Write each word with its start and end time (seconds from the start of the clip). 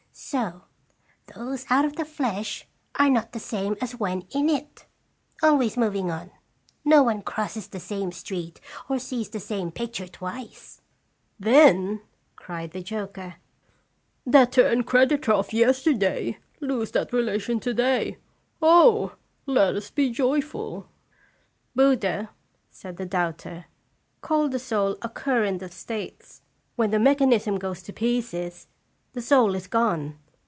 So 0.13 0.61
those 1.33 1.65
out 1.71 1.83
of 1.83 1.95
the 1.95 2.05
flesh 2.05 2.67
are 2.95 3.09
not 3.09 3.31
the 3.31 3.39
same 3.39 3.75
as 3.81 3.95
when 3.95 4.21
in 4.29 4.49
it. 4.49 4.85
Always 5.41 5.77
moving 5.77 6.11
on, 6.11 6.29
no 6.85 7.01
one 7.01 7.21
crosses 7.23 7.67
the 7.67 7.79
same 7.79 8.11
stream 8.11 8.53
or 8.87 8.99
sees 8.99 9.29
the 9.29 9.39
same 9.39 9.71
picture 9.71 10.07
twice."" 10.07 10.79
Then," 11.39 12.01
cried 12.35 12.71
the 12.71 12.83
joker," 12.83 13.37
debtor 14.29 14.67
and 14.67 14.85
creditor 14.85 15.31
of 15.33 15.51
yesterday 15.53 16.37
lose 16.59 16.91
that 16.91 17.11
relation 17.13 17.59
to 17.61 17.73
day. 17.73 18.17
Owe, 18.61 19.13
let 19.47 19.75
us 19.75 19.89
be 19.89 20.11
joyful!" 20.11 20.87
"Buddha," 21.75 22.29
said 22.69 22.97
the 22.97 23.07
doubter, 23.07 23.65
"called 24.21 24.51
the 24.51 24.59
soul 24.59 24.97
a 25.01 25.09
current 25.09 25.63
of 25.63 25.73
states; 25.73 26.41
when 26.75 26.91
the 26.91 26.99
mechanism 26.99 27.57
goes 27.57 27.81
to 27.83 27.91
pieces, 27.93 28.67
the 29.13 29.21
soul 29.21 29.55
is 29.55 29.67
gone. 29.67 30.17